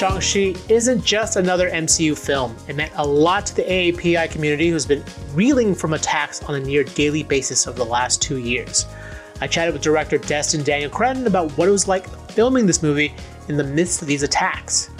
[0.00, 2.56] Shang-Chi isn't just another MCU film.
[2.68, 5.04] It meant a lot to the AAPI community who's been
[5.34, 8.86] reeling from attacks on a near daily basis over the last two years.
[9.42, 13.12] I chatted with director Destin Daniel Cretton about what it was like filming this movie
[13.48, 14.90] in the midst of these attacks.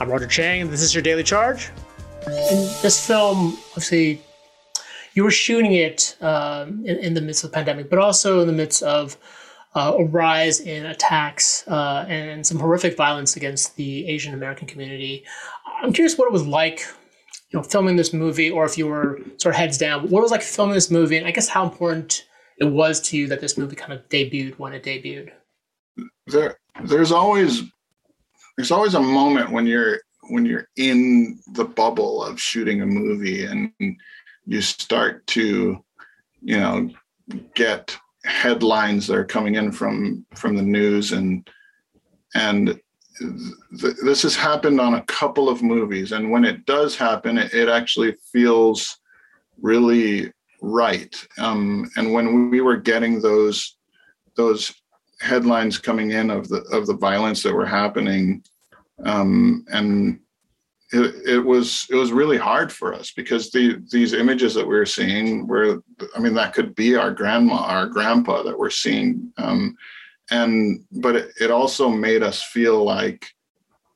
[0.00, 1.70] I'm Roger Cheng, and this is your Daily Charge.
[2.26, 4.20] In this film, obviously,
[5.14, 8.46] you were shooting it um, in, in, the midst of the pandemic, but also in
[8.46, 9.16] the midst of
[9.74, 15.24] uh, a rise in attacks uh, and some horrific violence against the Asian American community.
[15.82, 16.80] I'm curious what it was like,
[17.50, 20.08] you know, filming this movie, or if you were sort of heads down.
[20.08, 22.26] What it was like filming this movie, and I guess how important
[22.58, 25.30] it was to you that this movie kind of debuted when it debuted.
[26.26, 27.62] There, there's always
[28.56, 33.44] there's always a moment when you're when you're in the bubble of shooting a movie
[33.44, 33.72] and
[34.46, 35.82] you start to
[36.42, 36.90] you know
[37.54, 41.48] get headlines that are coming in from from the news and
[42.34, 42.80] and
[43.18, 46.12] th- this has happened on a couple of movies.
[46.12, 48.98] And when it does happen it, it actually feels
[49.60, 51.14] really right.
[51.38, 53.76] Um, and when we were getting those
[54.36, 54.72] those
[55.20, 58.42] headlines coming in of the of the violence that were happening
[59.04, 60.20] um, and
[60.92, 64.74] it, it, was it was really hard for us because the these images that we
[64.74, 65.82] were seeing were
[66.14, 69.32] I mean that could be our grandma our grandpa that we're seeing.
[69.38, 69.76] Um,
[70.30, 73.26] and but it, it also made us feel like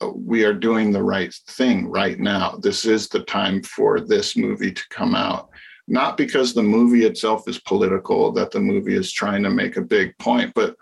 [0.00, 2.58] uh, we are doing the right thing right now.
[2.62, 5.50] This is the time for this movie to come out.
[5.86, 9.82] Not because the movie itself is political that the movie is trying to make a
[9.82, 10.76] big point but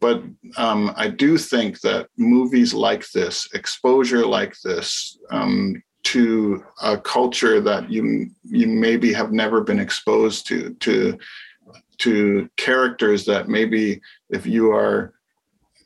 [0.00, 0.22] but
[0.56, 7.60] um, I do think that movies like this, exposure like this um, to a culture
[7.60, 11.18] that you you maybe have never been exposed to, to
[11.98, 15.14] to characters that maybe if you are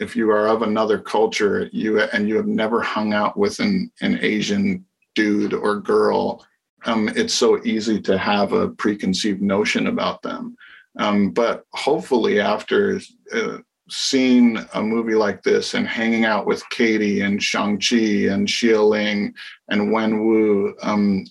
[0.00, 3.90] if you are of another culture, you and you have never hung out with an
[4.00, 4.84] an Asian
[5.14, 6.44] dude or girl,
[6.86, 10.56] um, it's so easy to have a preconceived notion about them.
[10.98, 13.00] Um, but hopefully, after
[13.32, 13.58] uh,
[13.92, 19.34] seeing a movie like this and hanging out with Katy and Shang-Chi and Xia Ling
[19.68, 21.26] and Wen Wu um,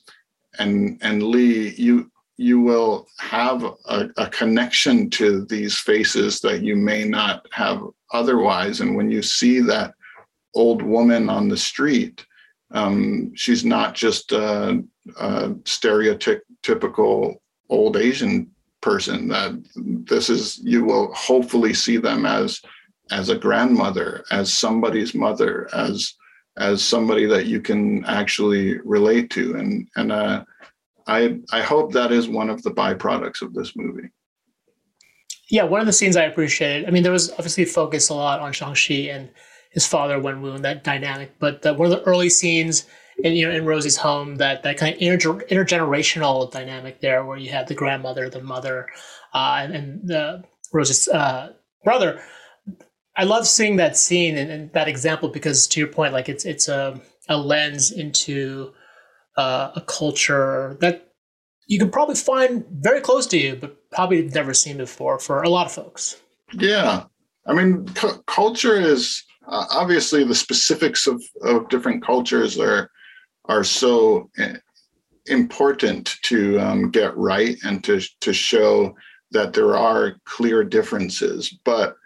[0.59, 6.75] and and Lee, you you will have a, a, connection to these faces that you
[6.75, 7.83] may not have
[8.13, 8.79] otherwise.
[8.79, 9.93] And when you see that
[10.55, 12.25] old woman on the street,
[12.71, 14.83] um, she's not just a,
[15.19, 17.35] a stereotypical
[17.69, 18.49] old Asian
[18.81, 22.61] person that this is you will hopefully see them as
[23.11, 26.15] as a grandmother as somebody's mother as
[26.57, 29.55] as somebody that you can actually relate to.
[29.55, 30.43] And and uh,
[31.07, 34.09] i i hope that is one of the byproducts of this movie.
[35.49, 38.39] Yeah one of the scenes i appreciated i mean there was obviously focus a lot
[38.39, 39.29] on shang-chi and
[39.71, 42.85] his father wen wu and that dynamic but the, one of the early scenes
[43.23, 47.37] in you know in Rosie's home that that kind of inter- intergenerational dynamic there, where
[47.37, 48.87] you have the grandmother, the mother,
[49.33, 50.43] uh, and, and the
[50.73, 52.21] Rosie's uh, brother.
[53.15, 56.45] I love seeing that scene and, and, that example because, to your point, like it's
[56.45, 58.73] it's a a lens into
[59.37, 61.07] uh, a culture that
[61.67, 65.49] you can probably find very close to you, but probably never seen before for a
[65.49, 66.21] lot of folks.
[66.53, 67.05] Yeah,
[67.47, 67.85] I mean,
[68.27, 72.89] culture is uh, obviously the specifics of, of different cultures are
[73.51, 74.55] are so eh,
[75.25, 78.95] important to um, get right and to to show
[79.31, 81.49] that there are clear differences.
[81.65, 81.97] But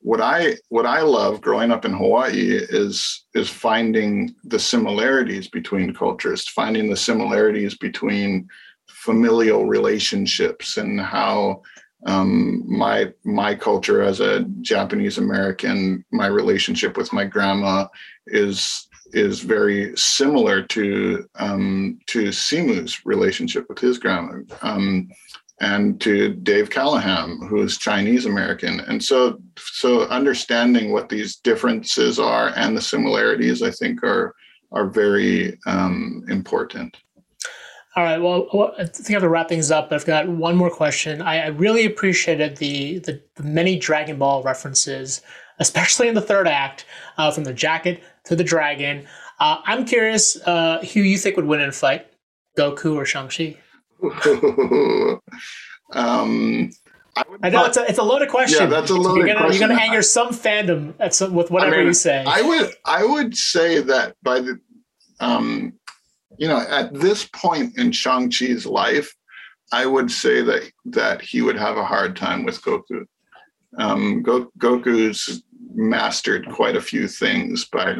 [0.00, 5.94] what I what I love growing up in Hawaii is is finding the similarities between
[5.94, 8.48] cultures, finding the similarities between
[8.88, 11.62] familial relationships and how
[12.06, 17.86] um, my my culture as a Japanese American, my relationship with my grandma
[18.26, 25.10] is is very similar to um, to Simu's relationship with his grandma, um,
[25.60, 28.80] and to Dave Callaham, who is Chinese American.
[28.80, 34.34] And so, so understanding what these differences are and the similarities, I think, are
[34.72, 36.96] are very um, important.
[37.96, 38.18] All right.
[38.18, 39.90] Well, I think I have to wrap things up.
[39.90, 41.20] I've got one more question.
[41.22, 45.22] I, I really appreciated the, the, the many Dragon Ball references
[45.60, 46.86] especially in the third act,
[47.18, 49.06] uh, from the jacket to the dragon.
[49.38, 52.08] Uh, I'm curious uh, who you think would win in a fight,
[52.58, 53.56] Goku or Shang-Chi?
[55.92, 56.70] um,
[57.16, 58.62] I, I know it's a, it's a loaded question.
[58.62, 59.60] Yeah, that's a loaded you're gonna, question.
[59.60, 62.24] You're going to anger some fandom at some, with whatever I mean, you say.
[62.26, 64.58] I would I would say that by the
[65.20, 65.74] um,
[66.40, 69.14] you know at this point in Shang Chi's life,
[69.72, 73.04] I would say that that he would have a hard time with Goku.
[73.78, 75.44] Um, Go, Goku's
[75.74, 77.96] mastered quite a few things, but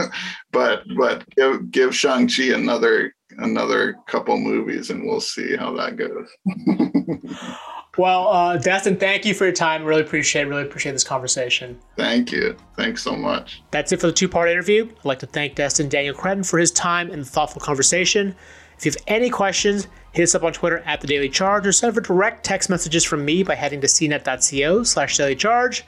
[0.52, 5.96] but but give give Shang Chi another another couple movies, and we'll see how that
[5.96, 6.28] goes.
[7.98, 9.84] well, uh, Destin, thank you for your time.
[9.84, 11.78] Really appreciate really appreciate this conversation.
[11.96, 12.56] Thank you.
[12.76, 13.62] Thanks so much.
[13.70, 14.88] That's it for the two part interview.
[14.88, 18.34] I'd like to thank Destin Daniel Cretton for his time and thoughtful conversation.
[18.78, 21.72] If you have any questions, hit us up on Twitter at The Daily Charge or
[21.72, 25.84] send for direct text messages from me by heading to cnet.co slash daily charge.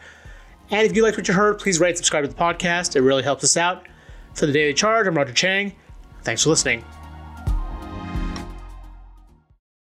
[0.70, 2.96] And if you liked what you heard, please rate and subscribe to the podcast.
[2.96, 3.86] It really helps us out.
[4.34, 5.74] For The Daily Charge, I'm Roger Cheng.
[6.22, 6.84] Thanks for listening.